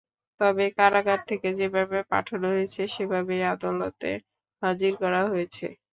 [0.41, 4.09] তবে কারাগার থেকে যেভাবে পাঠানো হয়েছে, সেভাবেই আদালতে
[4.61, 5.65] হাজির করা হয়েছে।